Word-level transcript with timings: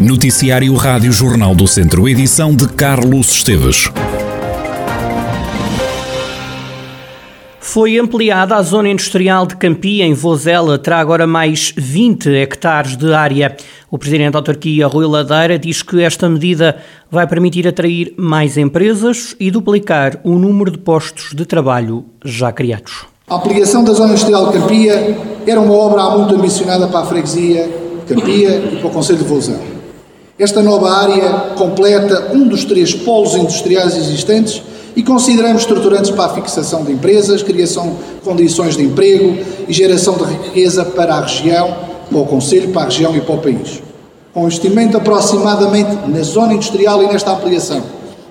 Noticiário 0.00 0.74
Rádio 0.76 1.12
Jornal 1.12 1.54
do 1.54 1.66
Centro, 1.66 2.08
edição 2.08 2.56
de 2.56 2.66
Carlos 2.66 3.32
Esteves. 3.32 3.90
Foi 7.60 7.98
ampliada 7.98 8.56
a 8.56 8.62
zona 8.62 8.88
industrial 8.88 9.44
de 9.44 9.56
Campia, 9.56 10.06
em 10.06 10.14
Vozela, 10.14 10.78
terá 10.78 11.00
agora 11.00 11.26
mais 11.26 11.74
20 11.76 12.30
hectares 12.30 12.96
de 12.96 13.12
área. 13.12 13.54
O 13.90 13.98
presidente 13.98 14.32
da 14.32 14.38
autarquia, 14.38 14.86
Rui 14.86 15.06
Ladeira, 15.06 15.58
diz 15.58 15.82
que 15.82 16.00
esta 16.00 16.30
medida 16.30 16.78
vai 17.10 17.26
permitir 17.26 17.68
atrair 17.68 18.14
mais 18.16 18.56
empresas 18.56 19.36
e 19.38 19.50
duplicar 19.50 20.18
o 20.24 20.38
número 20.38 20.70
de 20.70 20.78
postos 20.78 21.34
de 21.34 21.44
trabalho 21.44 22.06
já 22.24 22.50
criados. 22.50 23.04
A 23.28 23.36
ampliação 23.36 23.84
da 23.84 23.92
zona 23.92 24.14
industrial 24.14 24.50
de 24.50 24.58
Campia 24.58 25.18
era 25.46 25.60
uma 25.60 25.74
obra 25.74 26.16
muito 26.16 26.34
ambicionada 26.34 26.88
para 26.88 27.00
a 27.00 27.04
freguesia 27.04 27.68
Campia 28.08 28.56
e 28.72 28.76
para 28.76 28.88
o 28.88 28.90
Conselho 28.90 29.18
de 29.18 29.24
Vozela. 29.24 29.79
Esta 30.40 30.62
nova 30.62 30.90
área 30.90 31.52
completa 31.54 32.30
um 32.32 32.48
dos 32.48 32.64
três 32.64 32.94
polos 32.94 33.34
industriais 33.34 33.94
existentes 33.94 34.62
e 34.96 35.02
consideramos 35.02 35.60
estruturantes 35.60 36.10
para 36.10 36.32
a 36.32 36.34
fixação 36.34 36.82
de 36.82 36.92
empresas, 36.92 37.42
criação 37.42 37.90
de 37.90 38.22
condições 38.24 38.74
de 38.74 38.82
emprego 38.82 39.36
e 39.68 39.72
geração 39.74 40.14
de 40.14 40.24
riqueza 40.24 40.82
para 40.82 41.16
a 41.16 41.20
região, 41.20 41.76
para 42.08 42.18
o 42.18 42.24
Conselho, 42.24 42.70
para 42.70 42.80
a 42.80 42.84
região 42.86 43.14
e 43.14 43.20
para 43.20 43.34
o 43.34 43.38
país. 43.38 43.82
Com 44.32 44.44
investimento 44.46 44.96
aproximadamente 44.96 46.08
na 46.08 46.22
zona 46.22 46.54
industrial 46.54 47.02
e 47.02 47.08
nesta 47.08 47.32
ampliação 47.32 47.82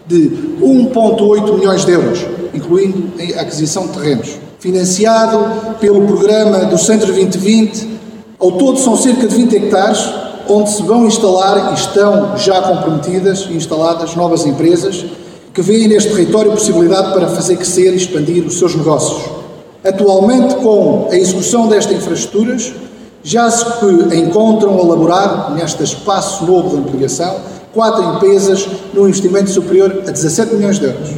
de 0.07 0.32
1,8 0.60 1.60
milhões 1.60 1.85
de 1.85 1.91
euros, 1.91 2.26
incluindo 2.55 3.12
a 3.38 3.41
aquisição 3.41 3.85
de 3.85 3.94
terrenos. 3.94 4.40
Financiado 4.57 5.77
pelo 5.80 6.07
programa 6.07 6.66
do 6.66 6.77
Centro 6.80 7.13
2020, 7.13 7.88
ao 8.40 8.54
todo 8.54 8.80
são 8.80 8.98
cerca 8.98 9.27
de 9.27 9.35
20 9.35 9.55
hectares 9.55 10.29
onde 10.49 10.71
se 10.71 10.81
vão 10.81 11.05
instalar 11.05 11.71
e 11.71 11.76
estão 11.76 12.35
já 12.37 12.62
comprometidas 12.62 13.48
e 13.49 13.54
instaladas 13.54 14.15
novas 14.15 14.46
empresas 14.46 15.05
que 15.54 15.62
veem 15.62 15.87
neste 15.87 16.10
território 16.10 16.51
possibilidade 16.51 17.13
para 17.13 17.27
fazer 17.27 17.55
crescer 17.55 17.93
e 17.93 17.98
expandir 17.98 18.46
os 18.46 18.57
seus 18.57 18.76
negócios. 18.76 19.21
Atualmente, 19.84 20.55
com 20.55 21.07
a 21.12 21.15
execução 21.15 21.68
destas 21.68 21.98
infraestruturas, 21.98 22.74
já 23.24 23.49
se 23.49 23.65
encontram 24.15 24.77
a 24.77 24.82
elaborar, 24.82 25.54
neste 25.54 25.84
espaço 25.84 26.46
novo 26.46 26.70
de 26.70 26.77
ampliação, 26.77 27.35
quatro 27.74 28.15
empresas 28.15 28.68
num 28.93 29.07
investimento 29.07 29.49
superior 29.49 30.04
a 30.07 30.12
17 30.12 30.55
milhões 30.55 30.79
de 30.79 30.85
euros, 30.85 31.09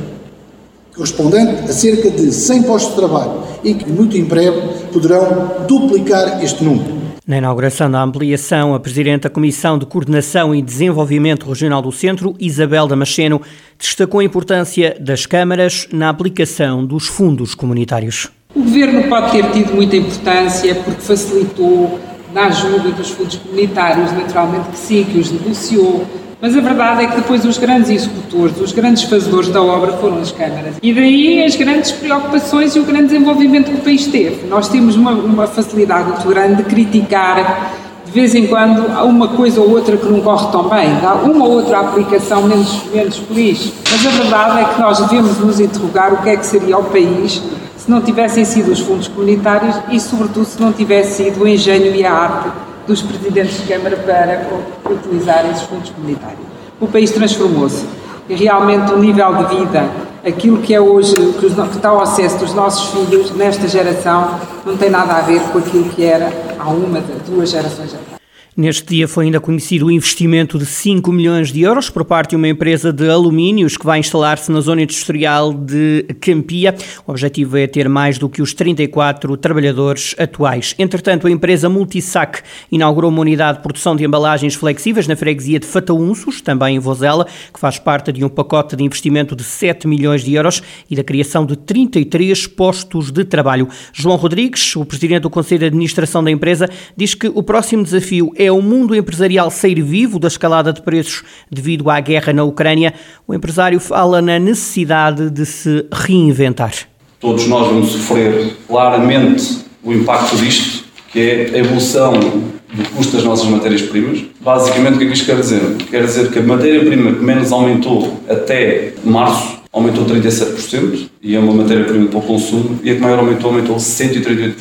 correspondente 0.95 1.69
a 1.69 1.73
cerca 1.73 2.09
de 2.09 2.31
100 2.31 2.63
postos 2.63 2.91
de 2.91 2.97
trabalho 2.97 3.43
e 3.63 3.73
que, 3.73 3.89
muito 3.89 4.17
em 4.17 4.23
breve, 4.23 4.61
poderão 4.91 5.51
duplicar 5.67 6.43
este 6.43 6.63
número. 6.63 7.00
Na 7.27 7.37
inauguração 7.37 7.89
da 7.89 8.01
ampliação, 8.01 8.73
a 8.73 8.79
Presidente 8.79 9.23
da 9.23 9.29
Comissão 9.29 9.77
de 9.77 9.85
Coordenação 9.85 10.55
e 10.55 10.61
Desenvolvimento 10.61 11.47
Regional 11.47 11.79
do 11.79 11.91
Centro, 11.91 12.35
Isabel 12.39 12.87
Damasceno, 12.87 13.39
destacou 13.77 14.21
a 14.21 14.23
importância 14.23 14.97
das 14.99 15.27
câmaras 15.27 15.87
na 15.91 16.09
aplicação 16.09 16.83
dos 16.83 17.05
fundos 17.05 17.53
comunitários. 17.53 18.27
O 18.55 18.63
Governo 18.63 19.07
pode 19.07 19.33
ter 19.33 19.51
tido 19.51 19.71
muita 19.71 19.95
importância 19.95 20.73
porque 20.73 20.99
facilitou 21.01 21.99
na 22.33 22.45
ajuda 22.45 22.89
dos 22.89 23.11
fundos 23.11 23.35
comunitários, 23.35 24.11
naturalmente 24.13 24.69
que 24.69 24.77
sim, 24.79 25.03
que 25.03 25.19
os 25.19 25.31
negociou, 25.31 26.07
mas 26.41 26.57
a 26.57 26.61
verdade 26.61 27.03
é 27.03 27.07
que 27.07 27.17
depois 27.17 27.45
os 27.45 27.59
grandes 27.59 27.89
executores, 27.91 28.59
os 28.59 28.71
grandes 28.71 29.03
fazedores 29.03 29.49
da 29.49 29.61
obra 29.61 29.93
foram 29.93 30.17
as 30.17 30.31
câmaras. 30.31 30.75
E 30.81 30.91
daí 30.91 31.43
as 31.43 31.55
grandes 31.55 31.91
preocupações 31.91 32.75
e 32.75 32.79
o 32.79 32.83
grande 32.83 33.09
desenvolvimento 33.09 33.69
que 33.69 33.77
o 33.77 33.81
país 33.81 34.07
teve. 34.07 34.47
Nós 34.47 34.67
temos 34.67 34.95
uma, 34.95 35.11
uma 35.11 35.45
facilidade 35.45 36.09
muito 36.09 36.27
grande 36.27 36.63
de 36.63 36.63
criticar 36.63 37.71
de 38.03 38.11
vez 38.11 38.35
em 38.35 38.47
quando 38.47 38.91
há 38.91 39.03
uma 39.03 39.29
coisa 39.29 39.61
ou 39.61 39.69
outra 39.69 39.95
que 39.95 40.05
não 40.05 40.19
corre 40.19 40.51
tão 40.51 40.67
bem, 40.67 40.89
há 41.01 41.13
uma 41.13 41.45
ou 41.45 41.51
outra 41.51 41.79
aplicação 41.79 42.41
menos, 42.43 42.83
menos 42.91 43.17
feliz. 43.17 43.71
Mas 43.89 44.05
a 44.05 44.09
verdade 44.09 44.61
é 44.61 44.65
que 44.65 44.81
nós 44.81 44.99
devemos 44.99 45.37
nos 45.37 45.59
interrogar 45.59 46.13
o 46.13 46.17
que 46.23 46.29
é 46.29 46.35
que 46.35 46.45
seria 46.45 46.77
o 46.77 46.83
país 46.85 47.41
se 47.77 47.89
não 47.89 48.01
tivessem 48.01 48.43
sido 48.43 48.71
os 48.71 48.79
fundos 48.79 49.07
comunitários 49.07 49.75
e, 49.89 49.99
sobretudo, 49.99 50.45
se 50.45 50.61
não 50.61 50.73
tivesse 50.73 51.23
sido 51.23 51.43
o 51.43 51.47
engenho 51.47 51.95
e 51.95 52.05
a 52.05 52.11
arte 52.11 52.49
dos 52.87 53.01
presidentes 53.01 53.61
de 53.61 53.67
Câmara 53.67 53.95
para 53.97 54.93
utilizar 54.93 55.45
esses 55.49 55.63
fundos 55.63 55.89
comunitários. 55.89 56.39
O 56.79 56.87
país 56.87 57.11
transformou-se 57.11 57.85
e 58.27 58.35
realmente 58.35 58.91
o 58.91 58.97
nível 58.97 59.33
de 59.35 59.55
vida, 59.55 59.89
aquilo 60.25 60.59
que 60.59 60.73
é 60.73 60.79
hoje, 60.79 61.13
que 61.39 61.47
está 61.47 61.89
ao 61.89 62.01
acesso 62.01 62.37
dos 62.37 62.53
nossos 62.53 62.91
filhos 62.91 63.31
nesta 63.31 63.67
geração, 63.67 64.39
não 64.65 64.77
tem 64.77 64.89
nada 64.89 65.13
a 65.13 65.21
ver 65.21 65.41
com 65.51 65.59
aquilo 65.59 65.85
que 65.89 66.03
era 66.03 66.31
há 66.59 66.69
uma, 66.69 67.01
duas 67.27 67.49
gerações 67.49 67.93
atrás. 67.93 68.20
Neste 68.61 68.85
dia 68.85 69.07
foi 69.07 69.25
ainda 69.25 69.39
conhecido 69.39 69.87
o 69.87 69.91
investimento 69.91 70.59
de 70.59 70.67
5 70.67 71.11
milhões 71.11 71.51
de 71.51 71.63
euros 71.63 71.89
por 71.89 72.05
parte 72.05 72.29
de 72.29 72.35
uma 72.35 72.47
empresa 72.47 72.93
de 72.93 73.09
alumínios 73.09 73.75
que 73.75 73.83
vai 73.83 73.97
instalar-se 73.97 74.51
na 74.51 74.61
zona 74.61 74.83
industrial 74.83 75.51
de 75.51 76.05
Campia. 76.21 76.75
O 77.07 77.09
objetivo 77.09 77.57
é 77.57 77.65
ter 77.65 77.89
mais 77.89 78.19
do 78.19 78.29
que 78.29 78.39
os 78.39 78.53
34 78.53 79.35
trabalhadores 79.35 80.13
atuais. 80.15 80.75
Entretanto, 80.77 81.25
a 81.25 81.31
empresa 81.31 81.69
Multisac 81.69 82.43
inaugurou 82.71 83.09
uma 83.09 83.21
unidade 83.21 83.57
de 83.57 83.63
produção 83.63 83.95
de 83.95 84.05
embalagens 84.05 84.53
flexíveis 84.53 85.07
na 85.07 85.15
freguesia 85.15 85.59
de 85.59 85.65
Fataunços, 85.65 86.39
também 86.39 86.75
em 86.75 86.79
Vozela, 86.79 87.25
que 87.51 87.59
faz 87.59 87.79
parte 87.79 88.11
de 88.11 88.23
um 88.23 88.29
pacote 88.29 88.75
de 88.75 88.83
investimento 88.83 89.35
de 89.35 89.43
7 89.43 89.87
milhões 89.87 90.23
de 90.23 90.35
euros 90.35 90.61
e 90.87 90.95
da 90.95 91.03
criação 91.03 91.47
de 91.47 91.55
33 91.55 92.45
postos 92.45 93.09
de 93.09 93.25
trabalho. 93.25 93.67
João 93.91 94.17
Rodrigues, 94.17 94.75
o 94.75 94.85
presidente 94.85 95.23
do 95.23 95.31
Conselho 95.31 95.61
de 95.61 95.65
Administração 95.65 96.23
da 96.23 96.29
empresa, 96.29 96.69
diz 96.95 97.15
que 97.15 97.25
o 97.27 97.41
próximo 97.41 97.83
desafio 97.83 98.31
é 98.35 98.50
o 98.51 98.61
mundo 98.61 98.95
empresarial 98.95 99.49
sair 99.49 99.81
vivo 99.81 100.19
da 100.19 100.27
escalada 100.27 100.71
de 100.73 100.81
preços 100.81 101.23
devido 101.49 101.89
à 101.89 101.99
guerra 101.99 102.33
na 102.33 102.43
Ucrânia, 102.43 102.93
o 103.27 103.33
empresário 103.33 103.79
fala 103.79 104.21
na 104.21 104.37
necessidade 104.39 105.29
de 105.29 105.45
se 105.45 105.85
reinventar. 105.91 106.73
Todos 107.19 107.47
nós 107.47 107.67
vamos 107.67 107.89
sofrer 107.89 108.55
claramente 108.67 109.59
o 109.83 109.93
impacto 109.93 110.35
disto, 110.37 110.85
que 111.11 111.19
é 111.19 111.51
a 111.53 111.57
evolução 111.57 112.13
do 112.13 112.89
custo 112.95 113.15
das 113.15 113.25
nossas 113.25 113.47
matérias-primas. 113.47 114.23
Basicamente, 114.39 114.95
o 114.95 114.97
que 114.97 115.03
é 115.03 115.07
que 115.07 115.13
isto 115.13 115.25
quer 115.25 115.39
dizer? 115.39 115.61
Quer 115.89 116.05
dizer 116.05 116.31
que 116.31 116.39
a 116.39 116.41
matéria-prima 116.41 117.13
que 117.13 117.23
menos 117.23 117.51
aumentou 117.51 118.21
até 118.29 118.93
março 119.03 119.61
aumentou 119.71 120.05
37% 120.05 121.09
e 121.21 121.35
é 121.35 121.39
uma 121.39 121.53
matéria-prima 121.53 122.07
para 122.07 122.19
o 122.19 122.21
consumo, 122.21 122.79
e 122.83 122.91
a 122.91 122.95
que 122.95 123.01
maior 123.01 123.19
aumentou, 123.19 123.51
aumentou 123.51 123.77
138%. 123.77 124.55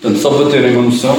Portanto, 0.00 0.20
só 0.20 0.30
para 0.30 0.50
terem 0.50 0.76
uma 0.76 0.84
noção, 0.84 1.16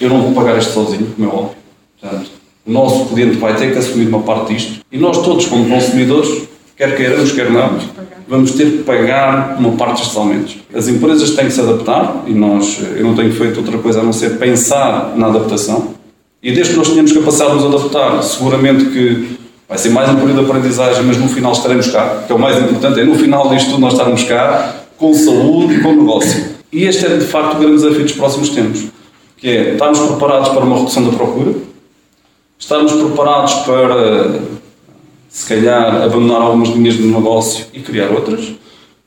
eu 0.00 0.08
não 0.08 0.22
vou 0.22 0.32
pagar 0.32 0.58
isto 0.58 0.72
sozinho, 0.72 1.06
como 1.14 1.28
é 1.28 1.32
óbvio. 1.32 1.56
Portanto, 2.00 2.30
o 2.66 2.72
nosso 2.72 3.06
cliente 3.06 3.36
vai 3.36 3.54
ter 3.56 3.72
que 3.72 3.78
assumir 3.78 4.08
uma 4.08 4.20
parte 4.20 4.54
disto 4.54 4.80
e 4.90 4.98
nós 4.98 5.18
todos, 5.18 5.46
como 5.46 5.68
consumidores, 5.68 6.48
quer 6.76 6.96
queiramos, 6.96 7.32
quer 7.32 7.50
não, 7.50 7.78
vamos 8.26 8.52
ter 8.52 8.70
que 8.70 8.78
pagar 8.78 9.56
uma 9.58 9.72
parte 9.72 9.98
destes 9.98 10.16
aumentos. 10.16 10.56
As 10.74 10.88
empresas 10.88 11.30
têm 11.30 11.46
que 11.46 11.52
se 11.52 11.60
adaptar 11.60 12.24
e 12.26 12.32
nós, 12.32 12.80
eu 12.96 13.04
não 13.04 13.14
tenho 13.14 13.32
feito 13.32 13.58
outra 13.58 13.78
coisa 13.78 14.00
a 14.00 14.02
não 14.02 14.12
ser 14.12 14.38
pensar 14.38 15.12
na 15.16 15.26
adaptação. 15.26 15.94
E 16.42 16.52
desde 16.52 16.72
que 16.72 16.78
nós 16.78 16.88
tenhamos 16.88 17.12
capacidade 17.12 17.56
de 17.56 17.64
nos 17.64 17.74
adaptar, 17.74 18.22
seguramente 18.22 18.86
que 18.86 19.38
vai 19.68 19.78
ser 19.78 19.90
mais 19.90 20.10
um 20.10 20.16
período 20.16 20.44
de 20.44 20.50
aprendizagem, 20.50 21.02
mas 21.04 21.16
no 21.16 21.28
final 21.28 21.52
estaremos 21.52 21.88
cá, 21.88 22.24
que 22.26 22.32
é 22.32 22.34
o 22.34 22.38
mais 22.38 22.58
importante, 22.58 23.00
é 23.00 23.04
no 23.04 23.14
final 23.14 23.48
disto 23.48 23.70
tudo 23.70 23.80
nós 23.80 23.92
estarmos 23.92 24.22
cá, 24.24 24.74
com 24.96 25.12
saúde 25.14 25.74
e 25.74 25.80
com 25.80 25.92
negócio. 25.92 26.54
E 26.72 26.84
este 26.84 27.06
é 27.06 27.16
de 27.16 27.24
facto 27.24 27.56
o 27.56 27.60
grande 27.60 27.76
desafio 27.76 28.02
dos 28.02 28.12
próximos 28.12 28.50
tempos 28.50 28.93
que 29.44 29.50
é 29.50 29.72
estarmos 29.72 29.98
preparados 29.98 30.48
para 30.48 30.64
uma 30.64 30.78
redução 30.78 31.04
da 31.04 31.14
procura, 31.18 31.54
estarmos 32.58 32.92
preparados 32.92 33.52
para, 33.56 34.40
se 35.28 35.46
calhar, 35.46 36.02
abandonar 36.02 36.40
algumas 36.40 36.70
linhas 36.70 36.94
de 36.94 37.02
negócio 37.02 37.66
e 37.74 37.80
criar 37.80 38.10
outras. 38.10 38.54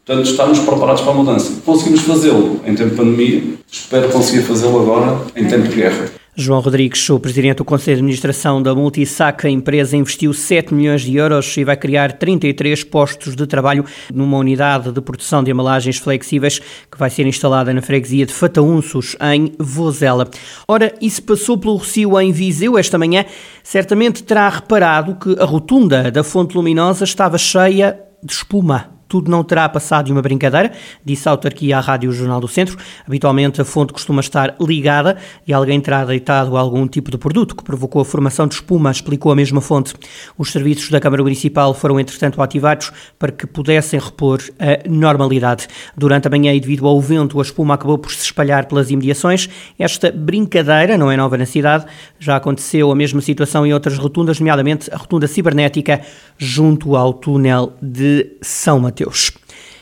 Portanto, 0.06 0.30
estarmos 0.30 0.59
preparados 0.59 1.02
para 1.02 1.12
a 1.12 1.16
mudança. 1.16 1.53
Conseguimos 1.66 2.02
fazê-lo 2.02 2.62
em 2.68 2.76
tempo 2.76 2.92
de 2.92 2.96
pandemia, 2.96 3.44
espero 3.68 4.09
conseguir 4.09 4.44
fazê-lo 4.44 4.80
agora 4.80 5.22
em 5.36 5.46
tempo 5.46 5.70
de 5.70 5.76
guerra. 5.76 6.16
João 6.40 6.59
Rodrigues, 6.59 7.09
o 7.09 7.20
presidente 7.20 7.58
do 7.58 7.66
Conselho 7.66 7.97
de 7.97 8.02
Administração 8.02 8.61
da 8.61 8.76
Multisac, 8.76 9.47
a 9.47 9.50
empresa 9.50 9.97
investiu 9.97 10.32
7 10.32 10.72
milhões 10.72 11.02
de 11.02 11.16
euros 11.16 11.58
e 11.58 11.64
vai 11.64 11.76
criar 11.76 12.11
33 12.11 12.84
postos 12.84 13.35
de 13.35 13.47
trabalho 13.47 13.84
numa 14.14 14.38
unidade 14.38 14.91
de 14.91 15.02
produção 15.02 15.44
de 15.44 15.50
embalagens 15.50 15.97
flexíveis 15.97 16.59
que 16.59 17.00
vai 17.00 17.09
ser 17.09 17.26
instalada 17.26 17.73
na 17.73 17.82
freguesia 17.82 18.23
de 18.23 18.34
Fataunços, 18.34 19.16
em 19.20 19.52
Vozela. 19.58 20.29
Ora, 20.67 20.94
e 21.02 21.09
se 21.09 21.23
passou 21.23 21.58
pelo 21.58 21.78
Rocio 21.78 22.22
em 22.22 22.32
Viseu 22.32 22.78
esta 22.78 23.00
manhã, 23.00 23.26
certamente 23.64 24.22
terá 24.22 24.47
reparado 24.47 25.16
que 25.16 25.41
a 25.41 25.46
rotunda 25.46 26.11
da 26.11 26.23
Fonte 26.23 26.56
Luminosa 26.56 27.03
estava 27.03 27.40
cheia 27.40 28.00
de 28.23 28.32
espuma. 28.32 28.97
Tudo 29.08 29.32
não 29.32 29.44
terá 29.44 29.68
passado 29.70 30.06
de 30.06 30.12
uma 30.12 30.22
brincadeira, 30.22 30.72
disse 31.04 31.28
a 31.28 31.32
autarquia 31.32 31.78
à 31.78 31.80
Rádio 31.80 32.12
Jornal 32.12 32.40
do 32.40 32.48
Centro. 32.48 32.78
Habitualmente 33.06 33.62
a 33.62 33.66
fonte 33.66 33.94
costuma 33.94 34.22
estar 34.22 34.56
ligada 34.59 35.18
e 35.48 35.54
alguém 35.54 35.80
terá 35.80 36.04
deitado 36.04 36.58
algum 36.58 36.88
tipo 36.88 37.09
de 37.09 37.18
produto 37.18 37.56
que 37.56 37.64
provocou 37.64 38.02
a 38.02 38.06
formação 38.06 38.48
de 38.48 38.56
espuma, 38.56 38.92
explicou 38.92 39.32
a 39.32 39.36
mesma 39.36 39.62
fonte. 39.62 39.94
Os 40.38 40.52
serviços 40.52 40.90
da 40.90 41.00
Câmara 41.00 41.24
Municipal 41.24 41.74
foram, 41.74 42.00
entretanto, 42.00 42.42
ativados 42.42 42.92
para 43.18 43.32
que 43.32 43.48
pudessem 43.48 44.00
repor 44.00 44.42
a 44.59 44.88
normalidade. 44.90 45.68
Durante 45.96 46.28
a 46.28 46.30
manhã 46.30 46.54
e 46.54 46.59
devido 46.59 46.88
ao 46.88 47.00
vento, 47.00 47.40
a 47.40 47.42
espuma 47.42 47.76
acabou 47.76 47.98
por 47.98 48.12
se 48.12 48.24
espalhar 48.24 48.66
pelas 48.66 48.92
imediações. 48.92 49.50
Esta 49.80 50.12
brincadeira 50.12 50.98
não 50.98 51.12
é 51.12 51.18
nova 51.18 51.38
na 51.38 51.46
cidade, 51.46 51.86
já 52.20 52.36
aconteceu 52.36 52.92
a 52.92 52.96
mesma 52.96 53.22
situação 53.22 53.66
em 53.66 53.74
outras 53.74 53.98
rotundas, 53.98 54.40
nomeadamente 54.40 54.94
a 54.94 54.98
rotunda 54.98 55.28
cibernética 55.28 56.02
junto 56.38 56.96
ao 56.96 57.14
túnel 57.14 57.74
de 57.82 58.38
São 58.42 58.80
Mateus. 58.80 58.97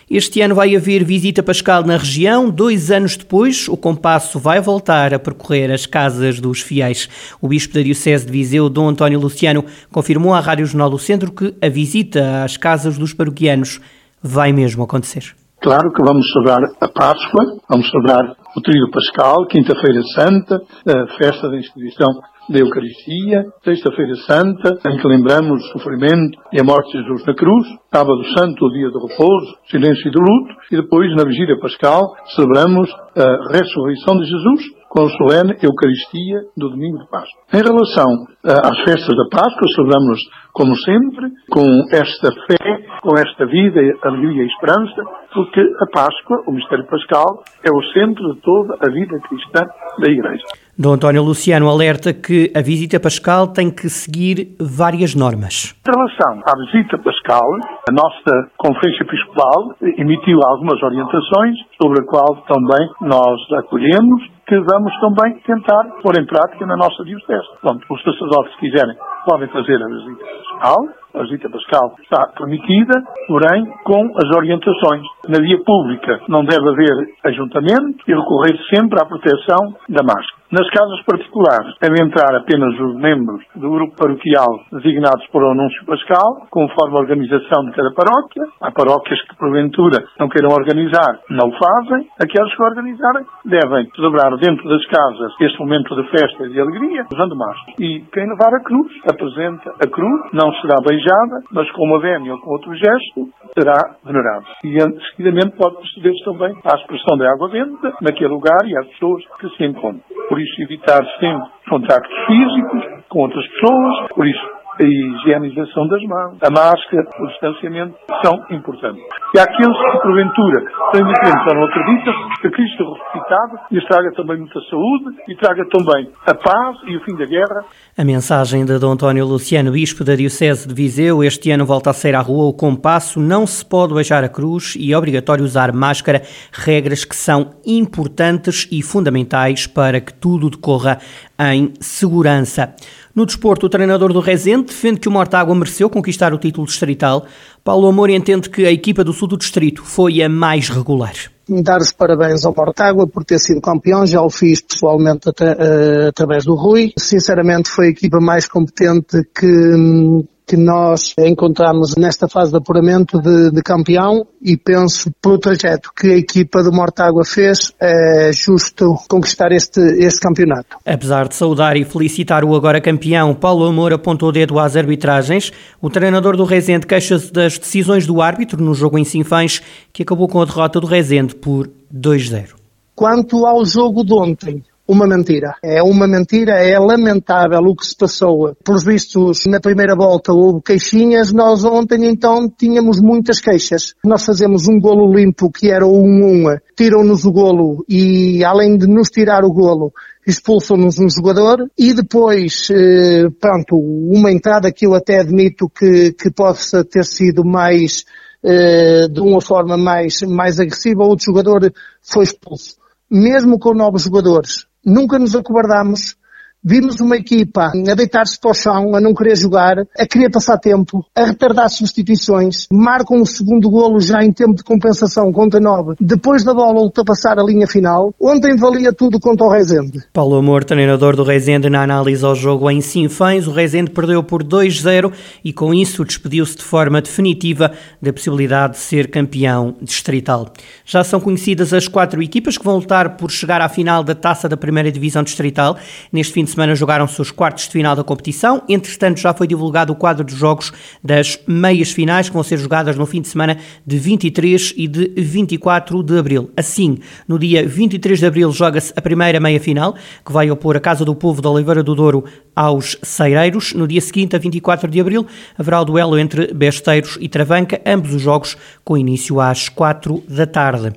Este 0.10 0.40
ano 0.42 0.54
vai 0.54 0.76
haver 0.76 1.04
visita 1.04 1.42
pascal 1.42 1.84
na 1.84 1.98
região. 1.98 2.50
Dois 2.50 2.92
anos 2.92 3.18
depois, 3.18 3.68
o 3.68 3.76
compasso 3.76 4.38
vai 4.38 4.62
voltar 4.62 5.14
a 5.14 5.20
percorrer 5.20 5.72
as 5.72 5.88
casas 5.88 6.40
dos 6.40 6.62
fiéis. 6.62 7.10
O 7.42 7.48
bispo 7.48 7.74
da 7.74 7.82
Diocese 7.82 8.26
de 8.26 8.32
Viseu, 8.32 8.70
Dom 8.70 8.90
António 8.90 9.20
Luciano, 9.20 9.66
confirmou 9.92 10.34
à 10.34 10.40
Rádio 10.40 10.68
Jornal 10.68 10.92
do 10.92 11.00
Centro 11.00 11.32
que 11.32 11.56
a 11.60 11.70
visita 11.70 12.44
às 12.44 12.56
casas 12.56 13.00
dos 13.00 13.14
paroquianos 13.14 13.82
vai 14.22 14.54
mesmo 14.54 14.84
acontecer. 14.84 15.34
Claro 15.66 15.92
que 15.92 16.06
vamos 16.06 16.24
celebrar 16.32 16.62
a 16.80 16.88
Páscoa, 16.88 17.58
vamos 17.68 17.90
celebrar 17.90 18.36
o 18.56 18.62
Tríduo 18.62 18.92
Pascal, 18.92 19.48
Quinta-feira 19.48 20.00
Santa, 20.14 20.62
a 20.62 21.18
festa 21.18 21.50
da 21.50 21.58
instituição 21.58 22.08
da 22.48 22.60
Eucaristia, 22.60 23.44
Sexta-feira 23.64 24.14
Santa, 24.28 24.78
em 24.88 24.98
que 25.00 25.08
lembramos 25.08 25.66
o 25.66 25.68
sofrimento 25.70 26.38
e 26.54 26.62
a 26.62 26.64
morte 26.64 26.92
de 26.92 27.02
Jesus 27.02 27.26
na 27.26 27.34
cruz, 27.34 27.68
Sábado 27.92 28.24
Santo, 28.38 28.64
o 28.64 28.74
dia 28.74 28.92
do 28.92 29.08
repouso, 29.08 29.58
silêncio 29.72 30.08
e 30.08 30.12
do 30.12 30.20
luto, 30.20 30.54
e 30.72 30.76
depois, 30.76 31.10
na 31.16 31.24
Vigília 31.24 31.60
Pascal, 31.60 32.14
celebramos 32.36 32.88
a 33.18 33.58
ressurreição 33.58 34.20
de 34.20 34.26
Jesus 34.26 34.86
com 34.96 35.04
a 35.04 35.10
solene 35.10 35.58
Eucaristia 35.62 36.40
do 36.56 36.70
domingo 36.70 37.00
de 37.00 37.10
Páscoa. 37.10 37.42
Em 37.52 37.62
relação 37.62 38.08
uh, 38.08 38.70
às 38.70 38.78
festas 38.86 39.14
da 39.18 39.28
Páscoa, 39.30 39.68
celebramos, 39.76 40.20
como 40.54 40.74
sempre, 40.78 41.28
com 41.50 41.66
esta 41.92 42.32
fé, 42.48 42.85
com 43.06 43.16
esta 43.20 43.46
vida, 43.46 43.80
alegria 44.02 44.44
e 44.44 44.48
esperança, 44.48 45.04
porque 45.32 45.62
a 45.62 45.86
Páscoa, 45.94 46.42
o 46.48 46.52
mistério 46.52 46.86
pascal, 46.88 47.44
é 47.64 47.70
o 47.70 47.84
centro 47.94 48.34
de 48.34 48.42
toda 48.42 48.74
a 48.82 48.92
vida 48.92 49.20
cristã 49.30 49.62
da 50.00 50.12
Igreja. 50.12 50.44
Dom 50.78 50.94
António 50.94 51.24
Luciano 51.24 51.70
alerta 51.70 52.12
que 52.12 52.52
a 52.54 52.62
visita 52.62 53.00
pascal 53.00 53.54
tem 53.54 53.70
que 53.70 53.88
seguir 53.88 54.58
várias 54.60 55.14
normas. 55.16 55.78
Em 55.88 55.92
relação 55.92 56.42
à 56.44 56.54
visita 56.66 56.98
pascal, 56.98 57.48
a 57.88 57.94
nossa 57.94 58.50
Conferência 58.58 59.04
Episcopal 59.04 59.76
emitiu 59.82 60.40
algumas 60.44 60.82
orientações 60.82 61.56
sobre 61.80 62.02
a 62.02 62.06
qual 62.06 62.44
também 62.48 62.90
nós 63.02 63.40
acolhemos 63.54 64.36
que 64.48 64.60
vamos 64.60 64.94
também 65.00 65.40
tentar 65.42 65.84
pôr 66.04 66.20
em 66.20 66.26
prática 66.26 66.66
na 66.66 66.76
nossa 66.76 67.04
diocese. 67.04 67.48
Pronto, 67.62 67.82
os 67.90 68.04
sacerdotes, 68.04 68.54
se 68.54 68.60
quiserem, 68.60 68.96
podem 69.26 69.48
fazer 69.50 69.82
a 69.82 69.88
visita 69.88 70.26
pascal, 70.26 70.78
a 71.16 71.24
visita 71.24 71.50
pascal 71.50 71.96
está 72.02 72.28
permitida, 72.38 73.04
porém 73.28 73.66
com 73.84 74.12
as 74.18 74.36
orientações. 74.36 75.04
Na 75.28 75.40
via 75.40 75.58
pública 75.64 76.22
não 76.28 76.44
deve 76.44 76.68
haver 76.68 77.16
ajuntamento 77.26 78.04
e 78.08 78.14
recorrer 78.14 78.58
sempre 78.70 79.00
à 79.02 79.06
proteção 79.06 79.76
da 79.90 80.04
máscara. 80.04 80.46
Nas 80.52 80.70
casas 80.70 81.02
particulares 81.04 81.74
devem 81.82 82.06
entrar 82.06 82.36
apenas 82.36 82.80
os 82.80 82.96
membros 82.96 83.44
do 83.56 83.68
grupo 83.72 83.96
paroquial 83.98 84.48
designados 84.72 85.26
por 85.28 85.44
anúncio 85.44 85.84
pascal, 85.86 86.46
conforme 86.52 86.96
a 86.96 87.00
organização 87.00 87.66
de 87.66 87.72
cada 87.72 87.92
paróquia. 87.92 88.44
Há 88.62 88.72
paróquias 88.72 89.20
que, 89.24 89.36
porventura, 89.36 90.06
não 90.20 90.30
queiram 90.30 90.54
organizar, 90.54 91.20
não 91.32 91.50
o 91.50 91.58
fazem. 91.58 92.08
Aqueles 92.22 92.56
que 92.56 92.62
organizarem 92.62 93.26
devem 93.44 93.90
celebrar 93.96 94.38
dentro 94.38 94.70
das 94.70 94.86
casas 94.86 95.34
este 95.42 95.60
momento 95.60 95.96
de 95.96 96.08
festa 96.10 96.46
e 96.46 96.50
de 96.50 96.62
alegria, 96.62 97.06
usando 97.12 97.36
máscara. 97.36 97.76
E 97.80 98.06
quem 98.14 98.30
levar 98.30 98.54
a 98.54 98.64
cruz, 98.64 98.92
apresenta 99.10 99.74
a 99.84 99.90
cruz, 99.90 100.32
não 100.32 100.54
será 100.62 100.78
beijada, 101.06 101.44
mas 101.52 101.70
com 101.72 101.86
uma 101.86 102.00
vénia 102.00 102.34
ou 102.34 102.40
com 102.40 102.52
outro 102.52 102.74
gesto, 102.74 103.30
será 103.58 103.96
venerado. 104.04 104.46
E 104.64 104.78
seguidamente 105.12 105.56
pode 105.56 105.76
proceder-se 105.76 106.24
também 106.26 106.54
à 106.66 106.76
expressão 106.76 107.18
da 107.18 107.32
água 107.32 107.50
benta 107.50 107.94
naquele 108.02 108.34
lugar 108.34 108.66
e 108.66 108.78
às 108.78 108.88
pessoas 108.88 109.24
que 109.40 109.50
se 109.50 109.64
encontram. 109.64 110.02
Por 110.28 110.40
isso, 110.40 110.62
evitar 110.62 111.06
sempre 111.20 111.50
contactos 111.70 112.26
físicos 112.26 113.06
com 113.10 113.20
outras 113.20 113.48
pessoas. 113.48 114.08
Por 114.16 114.28
isso, 114.28 114.50
a 114.82 114.84
higienização 114.84 115.88
das 115.88 116.04
mãos, 116.04 116.38
a 116.42 116.50
máscara, 116.50 117.08
o 117.20 117.28
distanciamento 117.28 117.96
são 118.24 118.34
importantes. 118.50 119.04
E 119.36 119.38
aqueles 119.38 119.76
que, 119.76 119.98
porventura, 120.02 120.64
têm 120.94 121.04
diferentes 121.04 121.46
ou 121.50 121.56
não 121.56 121.66
acreditam, 121.66 122.14
que 122.42 122.50
Cristo 122.52 122.84
ressuscitado 122.86 123.60
lhes 123.70 123.86
traga 123.86 124.10
também 124.14 124.38
muita 124.38 124.62
saúde 124.70 125.18
e 125.28 125.36
traga 125.36 125.66
também 125.70 126.10
a 126.26 126.34
paz 126.34 126.78
e 126.88 126.96
o 126.96 127.04
fim 127.04 127.18
da 127.18 127.26
guerra. 127.26 127.66
A 127.98 128.06
mensagem 128.06 128.64
de 128.64 128.80
Dom 128.80 128.94
António 128.94 129.26
Luciano, 129.26 129.74
Bispo 129.74 130.06
da 130.06 130.16
Diocese 130.16 130.66
de 130.66 130.74
Viseu, 130.74 131.22
este 131.22 131.52
ano 131.52 131.66
volta 131.66 131.90
a 131.90 131.94
ser 131.94 132.16
à 132.16 132.22
rua 132.22 132.46
o 132.46 132.54
compasso, 132.54 133.20
não 133.20 133.46
se 133.46 133.66
pode 133.66 133.94
beijar 133.94 134.24
a 134.24 134.30
cruz 134.30 134.74
e 134.80 134.94
é 134.94 134.98
obrigatório 134.98 135.44
usar 135.44 135.74
máscara, 135.74 136.22
regras 136.54 137.04
que 137.04 137.16
são 137.16 137.56
importantes 137.66 138.70
e 138.72 138.82
fundamentais 138.82 139.68
para 139.68 140.00
que 140.00 140.14
tudo 140.14 140.50
decorra 140.50 141.00
em 141.38 141.74
segurança. 141.82 142.74
No 143.14 143.26
desporto, 143.26 143.66
o 143.66 143.70
treinador 143.70 144.12
do 144.12 144.20
Rezende 144.20 144.66
defende 144.66 145.00
que 145.00 145.08
o 145.08 145.12
Mortágua 145.12 145.56
mereceu 145.56 145.90
conquistar 145.90 146.34
o 146.34 146.38
título 146.38 146.68
distrital. 146.68 147.26
Paulo 147.66 147.88
Amor 147.88 148.12
entende 148.12 148.48
que 148.48 148.64
a 148.64 148.72
equipa 148.72 149.04
do 149.04 149.12
sul 149.12 149.28
do 149.28 149.36
distrito 149.36 149.84
foi 149.84 150.22
a 150.22 150.30
mais 150.30 150.70
regular. 150.70 151.16
Dar 151.50 151.82
os 151.82 151.92
parabéns 151.92 152.46
ao 152.46 152.54
Mortágua 152.56 153.08
por 153.08 153.26
ter 153.26 153.40
sido 153.40 153.60
campeão, 153.60 154.06
já 154.06 154.22
o 154.22 154.30
fiz 154.30 154.62
pessoalmente 154.62 155.30
uh, 155.30 156.08
através 156.08 156.46
do 156.46 156.54
Rui. 156.54 156.94
Sinceramente 156.96 157.68
foi 157.70 157.88
a 157.88 157.90
equipa 157.90 158.20
mais 158.22 158.48
competente 158.48 159.24
que, 159.36 159.48
hum, 159.48 160.24
que 160.46 160.56
nós 160.56 161.14
encontramos 161.18 161.96
nesta 161.98 162.28
fase 162.28 162.52
de 162.52 162.58
apuramento 162.58 163.20
de, 163.20 163.52
de, 163.52 163.62
campeão 163.64 164.28
e 164.42 164.56
penso 164.56 165.12
pelo 165.22 165.40
trajeto 165.40 165.92
que 165.96 166.08
a 166.08 166.18
equipa 166.18 166.62
do 166.62 166.72
Mortágua 166.72 167.24
fez 167.26 167.72
é 167.80 168.32
justo 168.32 168.96
conquistar 169.10 169.52
este, 169.52 169.80
este 169.98 170.20
campeonato. 170.20 170.78
Apesar 170.86 171.28
de 171.28 171.36
saudar 171.36 171.76
e 171.76 171.84
felicitar 171.84 172.46
o 172.46 172.56
agora 172.56 172.80
campeão, 172.80 173.34
Paulo 173.34 173.66
Amor 173.66 173.92
apontou 173.92 174.30
o 174.30 174.32
dedo 174.32 174.60
às 174.60 174.76
arbitragens. 174.76 175.52
O 175.82 175.90
treinador 175.90 176.38
do 176.38 176.44
Rezende 176.44 176.86
queixa-se 176.86 177.32
das 177.34 177.58
decisões 177.58 178.06
do 178.06 178.22
árbitro 178.22 178.62
no 178.64 178.76
jogo 178.76 179.00
em 179.00 179.04
Sinfãs, 179.04 179.62
que 179.92 180.04
acabou 180.04 180.28
com 180.28 180.42
a 180.42 180.46
derrota 180.46 180.80
do 180.80 180.88
Rezende 180.88 181.36
por 181.36 181.70
2-0. 181.94 182.50
Quanto 182.94 183.46
ao 183.46 183.66
jogo 183.66 184.06
de 184.06 184.14
ontem, 184.14 184.64
uma 184.88 185.08
mentira. 185.08 185.56
É 185.64 185.82
uma 185.82 186.08
mentira, 186.08 186.54
é 186.54 186.78
lamentável 186.78 187.60
o 187.62 187.76
que 187.76 187.86
se 187.86 187.96
passou. 187.96 188.56
Pelos 188.64 188.86
vistos, 188.86 189.46
na 189.48 189.60
primeira 189.60 189.96
volta 189.96 190.32
houve 190.32 190.62
queixinhas, 190.62 191.34
nós 191.34 191.64
ontem 191.66 192.06
então 192.06 192.48
tínhamos 192.50 193.02
muitas 193.02 193.40
queixas. 193.40 193.94
Nós 194.04 194.24
fazemos 194.24 194.68
um 194.68 194.80
golo 194.80 195.12
limpo 195.12 195.52
que 195.52 195.70
era 195.72 195.86
o 195.86 196.04
1-1, 196.04 196.60
tiram-nos 196.76 197.26
o 197.26 197.32
golo 197.32 197.84
e 197.90 198.44
além 198.44 198.78
de 198.78 198.88
nos 198.88 199.10
tirar 199.10 199.44
o 199.44 199.52
golo, 199.52 199.92
expulsam-nos 200.28 201.00
um 201.00 201.10
jogador 201.10 201.68
e 201.78 201.94
depois, 201.94 202.68
eh, 202.72 203.28
pronto, 203.40 203.76
uma 203.78 204.32
entrada 204.32 204.72
que 204.72 204.86
eu 204.86 204.94
até 204.94 205.20
admito 205.20 205.70
que, 205.70 206.14
que 206.14 206.32
possa 206.32 206.84
ter 206.84 207.06
sido 207.06 207.44
mais, 207.44 208.06
eh, 208.44 209.08
de 209.08 209.20
uma 209.20 209.42
forma 209.42 209.78
mais, 209.78 210.22
mais 210.22 210.60
agressiva, 210.60 211.04
outro 211.04 211.26
jogador 211.26 211.72
foi 212.02 212.24
expulso. 212.24 212.76
Mesmo 213.10 213.60
com 213.60 213.74
novos 213.74 214.04
jogadores, 214.04 214.66
nunca 214.86 215.18
nos 215.20 215.36
acobardámos, 215.36 216.18
vimos 216.66 217.00
uma 217.00 217.16
equipa 217.16 217.72
a 217.88 217.94
deitar-se 217.94 218.40
para 218.40 218.50
o 218.50 218.54
chão, 218.56 218.96
a 218.96 219.00
não 219.00 219.14
querer 219.14 219.36
jogar, 219.36 219.78
a 219.96 220.08
querer 220.08 220.32
passar 220.32 220.58
tempo, 220.58 221.06
a 221.16 221.26
retardar 221.26 221.70
substituições, 221.70 222.66
marcam 222.72 223.22
o 223.22 223.26
segundo 223.26 223.70
golo 223.70 224.00
já 224.00 224.24
em 224.24 224.32
tempo 224.32 224.56
de 224.56 224.64
compensação 224.64 225.32
contra 225.32 225.60
9, 225.60 225.94
depois 226.02 226.44
da 226.44 226.56
bola 226.56 226.80
ultrapassar 226.80 227.38
a 227.38 227.44
linha 227.44 227.68
final. 227.68 228.16
Ontem 228.20 228.56
valia 228.56 228.92
tudo 228.92 229.20
contra 229.20 229.46
o 229.46 229.52
Rezende. 229.52 230.04
Paulo 230.12 230.36
Amor, 230.38 230.64
treinador 230.64 231.16
do 231.16 231.24
Rezende, 231.24 231.70
na 231.70 231.84
análise 231.84 232.26
ao 232.26 232.34
jogo 232.34 232.72
em 232.72 232.82
Sinfãs, 232.82 233.46
o 233.46 233.52
Rezende 233.52 233.92
perdeu 233.92 234.24
por 234.24 234.44
2-0 234.44 235.14
e 235.44 235.54
com 235.54 235.72
isso 235.72 236.04
despediu-se 236.04 236.58
de 236.58 236.64
forma 236.64 237.00
definitiva 237.00 237.72
da 238.02 238.12
possibilidade 238.12 238.74
de 238.74 238.80
ser 238.80 239.12
campeão 239.12 239.76
distrital. 239.82 240.52
Já 240.84 241.04
são 241.04 241.20
conhecidas 241.20 241.74
as 241.74 241.88
quatro 241.88 242.24
equipas 242.24 242.58
que 242.58 242.66
vão 242.66 242.78
lutar 242.78 243.18
por 243.18 243.30
chegar 243.30 243.62
à 243.62 243.70
final 243.70 244.04
da 244.04 244.16
taça 244.16 244.50
da 244.50 244.58
primeira 244.58 244.92
divisão 244.92 245.22
distrital. 245.22 245.78
Neste 246.12 246.34
fim 246.34 246.44
de 246.44 246.55
semana 246.56 246.74
jogaram-se 246.74 247.22
os 247.22 247.32
quartos 247.32 247.66
de 247.66 247.72
final 247.72 247.96
da 247.96 248.04
competição. 248.04 248.64
Entretanto, 248.68 249.20
já 249.20 249.34
foi 249.34 249.46
divulgado 249.46 249.92
o 249.92 249.96
quadro 249.96 250.24
de 250.24 250.34
jogos 250.34 250.72
das 251.04 251.38
meias 251.46 251.92
finais 251.92 252.30
que 252.30 252.34
vão 252.34 252.44
ser 252.44 252.58
jogadas 252.58 252.96
no 252.96 253.06
fim 253.06 253.22
de 253.22 253.28
semana 253.28 253.58
de 253.86 253.98
23 253.98 254.74
e 254.78 254.88
de 254.88 255.12
24 255.18 256.02
de 256.02 256.18
abril. 256.18 256.50
Assim, 256.56 256.98
no 257.28 257.38
dia 257.38 257.68
23 257.68 258.20
de 258.20 258.26
abril 258.26 258.52
joga-se 258.52 258.94
a 258.96 259.02
primeira 259.02 259.40
meia 259.40 259.60
final, 259.60 259.96
que 260.26 260.32
vai 260.32 260.50
opor 260.50 260.78
a 260.78 260.80
Casa 260.80 261.04
do 261.04 261.14
Povo 261.14 261.42
de 261.42 261.48
Oliveira 261.48 261.84
do 261.84 261.94
Douro 261.94 262.24
aos 262.56 262.98
Ceireiros. 263.04 263.74
No 263.74 263.88
dia 263.88 264.02
seguinte, 264.02 264.36
a 264.36 264.40
24 264.40 264.90
de 264.90 265.02
abril, 265.02 265.28
haverá 265.58 265.82
o 265.82 265.86
duelo 265.86 266.18
entre 266.18 266.54
Besteiros 266.54 267.18
e 267.20 267.28
Travanca, 267.28 267.82
ambos 267.86 268.14
os 268.14 268.22
jogos 268.22 268.56
com 268.84 268.98
início 268.98 269.42
às 269.42 269.68
4 269.68 270.24
da 270.28 270.48
tarde. 270.48 270.94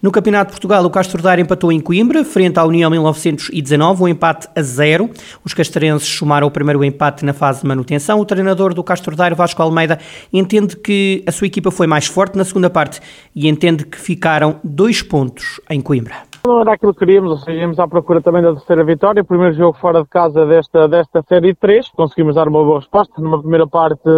No 0.00 0.12
Campeonato 0.12 0.50
de 0.50 0.52
Portugal, 0.52 0.84
o 0.84 0.90
Castro 0.90 1.20
Daire 1.20 1.42
empatou 1.42 1.72
em 1.72 1.80
Coimbra, 1.80 2.24
frente 2.24 2.56
à 2.56 2.64
União 2.64 2.88
1919, 2.88 4.04
um 4.04 4.06
empate 4.06 4.46
a 4.54 4.62
zero. 4.62 5.10
Os 5.44 5.52
castrenses 5.52 6.06
somaram 6.06 6.46
o 6.46 6.50
primeiro 6.52 6.84
empate 6.84 7.24
na 7.24 7.32
fase 7.32 7.62
de 7.62 7.66
manutenção. 7.66 8.20
O 8.20 8.24
treinador 8.24 8.72
do 8.72 8.84
Castro 8.84 9.16
Daire, 9.16 9.34
Vasco 9.34 9.60
Almeida, 9.60 9.98
entende 10.32 10.76
que 10.76 11.24
a 11.26 11.32
sua 11.32 11.48
equipa 11.48 11.72
foi 11.72 11.88
mais 11.88 12.06
forte 12.06 12.38
na 12.38 12.44
segunda 12.44 12.70
parte 12.70 13.00
e 13.34 13.48
entende 13.48 13.84
que 13.84 13.98
ficaram 13.98 14.60
dois 14.62 15.02
pontos 15.02 15.60
em 15.68 15.80
Coimbra. 15.80 16.14
Não 16.46 16.60
era 16.60 16.74
aquilo 16.74 16.92
que 16.92 17.00
queríamos, 17.00 17.32
ou 17.32 17.38
seja, 17.38 17.58
íamos 17.58 17.80
à 17.80 17.88
procura 17.88 18.22
também 18.22 18.40
da 18.40 18.54
terceira 18.54 18.84
vitória. 18.84 19.22
O 19.22 19.26
primeiro 19.26 19.56
jogo 19.56 19.76
fora 19.80 20.00
de 20.00 20.08
casa 20.08 20.46
desta, 20.46 20.86
desta 20.86 21.24
série 21.28 21.48
de 21.48 21.58
três. 21.58 21.88
Conseguimos 21.88 22.36
dar 22.36 22.46
uma 22.46 22.62
boa 22.62 22.78
resposta 22.78 23.20
numa 23.20 23.40
primeira 23.40 23.66
parte 23.66 24.08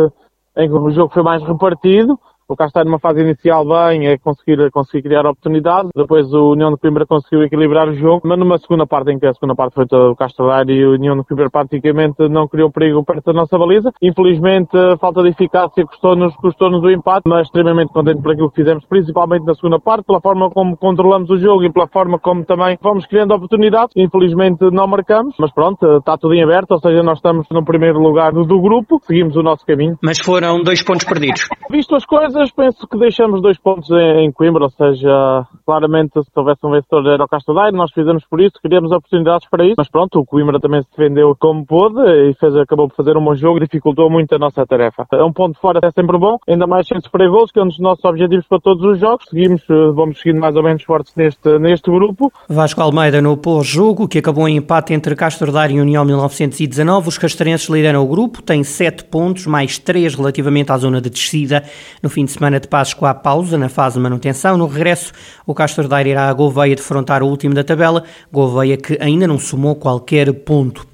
em 0.58 0.68
que 0.68 0.75
o 0.75 0.90
jogo 0.90 1.10
foi 1.14 1.22
mais 1.22 1.42
repartido 1.42 2.18
o 2.52 2.57
Castelo 2.57 2.87
numa 2.87 2.99
fase 2.99 3.21
inicial 3.21 3.64
bem, 3.64 4.07
é 4.07 4.19
conseguir, 4.19 4.71
conseguir 4.71 5.02
criar 5.02 5.26
oportunidades. 5.26 5.90
Depois 5.95 6.33
o 6.33 6.52
União 6.52 6.71
de 6.71 6.78
Coimbra 6.78 7.07
conseguiu 7.07 7.42
equilibrar 7.42 7.88
o 7.88 7.95
jogo, 7.95 8.23
mas 8.25 8.38
numa 8.38 8.59
segunda 8.59 8.87
parte 8.87 9.11
em 9.11 9.19
que 9.19 9.26
a 9.26 9.35
segunda 9.35 9.54
parte 9.54 9.75
foi 9.75 9.87
todo 9.87 10.12
o 10.12 10.16
Castelo 10.16 10.50
e 10.71 10.85
o 10.85 10.92
União 10.92 11.16
de 11.16 11.25
Coimbra 11.25 11.50
praticamente 11.50 12.28
não 12.28 12.49
criou 12.49 12.71
perigo 12.71 13.04
perto 13.04 13.26
da 13.26 13.33
nossa 13.33 13.59
baliza. 13.59 13.92
Infelizmente, 14.02 14.76
a 14.76 14.97
falta 14.97 15.23
de 15.23 15.28
eficácia 15.28 15.85
custou-nos 15.85 16.35
custou 16.37 16.71
o 16.71 16.90
empate, 16.90 17.28
mas 17.28 17.47
extremamente 17.47 17.92
contente 17.92 18.23
por 18.23 18.33
aquilo 18.33 18.50
que 18.50 18.57
fizemos, 18.57 18.85
principalmente 18.87 19.45
na 19.45 19.54
segunda 19.54 19.78
parte, 19.78 20.04
pela 20.04 20.21
forma 20.21 20.50
como 20.50 20.76
controlamos 20.76 21.30
o 21.30 21.37
jogo 21.37 21.64
e 21.64 21.73
pela 21.73 21.87
forma 21.88 22.19
como 22.19 22.45
também 22.45 22.78
fomos 22.83 23.07
criando 23.07 23.35
oportunidades. 23.35 23.92
Infelizmente 23.97 24.71
não 24.71 24.87
marcamos, 24.87 25.35
mas 25.38 25.52
pronto, 25.52 25.99
está 25.99 26.16
tudo 26.16 26.35
em 26.35 26.42
aberto, 26.42 26.73
ou 26.73 26.80
seja, 26.80 27.02
nós 27.02 27.19
estamos 27.19 27.47
no 27.50 27.64
primeiro 27.64 27.99
lugar 27.99 28.33
do 28.33 28.61
grupo, 28.61 29.00
seguimos 29.07 29.37
o 29.37 29.42
nosso 29.42 29.64
caminho. 29.66 29.97
Mas 30.02 30.19
foram 30.19 30.62
dois 30.62 30.83
pontos 30.83 31.04
perdidos. 31.04 31.49
Visto 31.71 31.95
as 31.95 32.04
coisas, 32.04 32.39
penso 32.52 32.87
que 32.87 32.97
deixamos 32.97 33.42
dois 33.42 33.59
pontos 33.59 33.90
em, 33.90 34.30
Coimbra, 34.32 34.64
ou 34.64 34.70
seja, 34.70 35.47
claramente 35.66 36.12
se 36.12 36.30
houvesse 36.35 36.64
um 36.64 36.70
vencedor 36.70 37.06
era 37.06 37.25
o 37.25 37.28
Castadeiro, 37.28 37.76
nós 37.76 37.92
fizemos 37.92 38.25
por 38.25 38.40
isso, 38.40 38.54
queríamos 38.62 38.92
oportunidades 38.92 39.49
para 39.50 39.64
isso, 39.64 39.75
mas 39.76 39.90
pronto, 39.90 40.20
o 40.20 40.25
Coimbra 40.25 40.61
também 40.61 40.82
se 40.82 40.88
defendeu 40.90 41.37
como 41.38 41.66
pôde 41.66 42.00
e 42.30 42.35
fez, 42.35 42.54
acabou 42.56 42.88
por 42.88 42.94
fazer 42.94 43.16
um 43.16 43.25
bom 43.25 43.35
jogo, 43.35 43.61
dificultou 43.61 44.09
muito 44.09 44.35
a 44.35 44.38
nossa 44.38 44.64
tarefa. 44.64 45.06
É 45.12 45.25
um 45.25 45.32
ponto 45.32 45.59
fora 45.59 45.80
é 45.82 45.90
sempre 45.90 46.18
bom, 46.18 46.38
ainda 46.49 46.66
mais 46.66 46.87
sem 46.87 47.00
sofrer 47.00 47.28
gols, 47.28 47.50
que 47.50 47.59
é 47.59 47.62
um 47.62 47.68
dos 47.68 47.78
nossos 47.78 48.04
objetivos 48.04 48.47
para 48.47 48.61
todos 48.61 48.85
os 48.85 48.99
jogos. 48.99 49.26
Seguimos, 49.28 49.62
eh, 49.68 49.90
vamos 49.92 50.20
seguindo 50.20 50.40
mais 50.40 50.54
ou 50.54 50.62
menos 50.62 50.82
fortes 50.82 51.14
neste, 51.16 51.59
neste 51.59 51.90
grupo. 51.90 52.32
Vasco 52.49 52.80
Almeida 52.80 53.20
no 53.20 53.37
pós-jogo, 53.37 54.06
que 54.06 54.18
acabou 54.18 54.49
em 54.49 54.56
empate 54.56 54.92
entre 54.92 55.14
Castro 55.16 55.50
e 55.70 55.80
União 55.80 56.04
1919. 56.04 57.09
Os 57.09 57.18
castrenses 57.18 57.68
lideram 57.68 58.04
o 58.04 58.06
grupo, 58.06 58.42
têm 58.42 58.62
7 58.62 59.04
pontos, 59.04 59.47
mais 59.47 59.78
3 59.78 60.14
relativamente 60.14 60.70
à 60.70 60.78
zona 60.78 61.00
de 61.00 61.11
descida. 61.11 61.64
No 62.02 62.09
fim 62.09 62.25
de 62.25 62.29
semana 62.30 62.58
de 62.58 62.68
Páscoa 62.68 63.10
há 63.10 63.14
pausa 63.14 63.58
na 63.58 63.68
fase 63.68 63.96
de 63.96 64.00
manutenção. 64.00 64.56
No 64.56 64.66
regresso, 64.66 65.12
o 65.46 65.54
Castro 65.54 65.88
Daire 65.88 66.10
irá 66.10 66.28
a 66.28 66.32
Gouveia 66.32 66.75
defrontar 66.75 67.22
o 67.22 67.26
último 67.26 67.54
da 67.54 67.64
tabela, 67.64 68.04
Gouveia 68.32 68.76
que 68.76 68.96
ainda 69.00 69.26
não 69.26 69.38
somou 69.38 69.75
qualquer 69.76 70.32
ponto. 70.32 70.87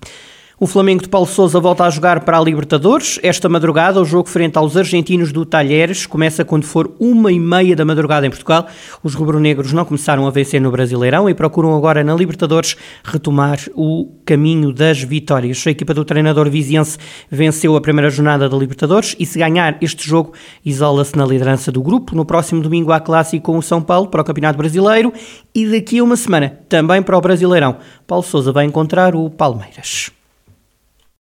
O 0.59 0.67
Flamengo 0.67 1.03
de 1.03 1.11
Paulo 1.11 1.27
Sousa 1.27 1.61
volta 1.61 1.85
a 1.85 1.91
jogar 1.91 2.21
para 2.21 2.39
a 2.39 2.41
Libertadores. 2.41 3.21
Esta 3.23 3.47
madrugada, 3.47 4.01
o 4.01 4.07
jogo 4.07 4.27
frente 4.27 4.57
aos 4.57 4.75
argentinos 4.75 5.31
do 5.31 5.45
Talheres 5.45 6.07
começa 6.07 6.47
quando 6.47 6.65
for 6.65 6.97
uma 6.99 7.31
e 7.31 7.39
meia 7.39 7.77
da 7.77 7.85
madrugada 7.85 8.27
em 8.27 8.31
Portugal. 8.31 8.67
Os 9.03 9.13
rubro-negros 9.13 9.75
não 9.75 9.85
começaram 9.85 10.27
a 10.27 10.31
vencer 10.31 10.59
no 10.59 10.71
Brasileirão 10.71 11.29
e 11.29 11.35
procuram 11.35 11.77
agora 11.77 12.03
na 12.03 12.15
Libertadores 12.15 12.75
retomar 13.05 13.59
o 13.75 14.11
caminho 14.25 14.73
das 14.73 15.03
vitórias. 15.03 15.63
A 15.67 15.73
equipa 15.73 15.93
do 15.93 16.07
treinador 16.07 16.49
viziense 16.49 16.97
venceu 17.31 17.77
a 17.77 17.81
primeira 17.83 18.09
jornada 18.09 18.49
da 18.49 18.57
Libertadores 18.57 19.15
e 19.19 19.27
se 19.27 19.39
ganhar 19.39 19.77
este 19.83 20.09
jogo, 20.09 20.33
isola-se 20.65 21.19
na 21.19 21.27
liderança 21.27 21.71
do 21.71 21.83
grupo. 21.83 22.17
No 22.17 22.25
próximo 22.25 22.63
domingo 22.63 22.93
há 22.93 22.99
clássico 22.99 23.45
com 23.53 23.59
o 23.59 23.63
São 23.63 23.83
Paulo 23.83 24.09
para 24.09 24.23
o 24.23 24.25
Campeonato 24.25 24.57
Brasileiro 24.57 25.13
e 25.55 25.67
daqui 25.67 25.99
a 25.99 26.03
uma 26.03 26.17
semana 26.17 26.61
também 26.67 27.03
para 27.03 27.19
o 27.19 27.21
Brasileirão. 27.21 27.77
Paulo 28.07 28.25
Sousa 28.25 28.53
vai 28.53 28.65
encontrar 28.65 29.15
o 29.15 29.29
Palmeiras. 29.29 30.16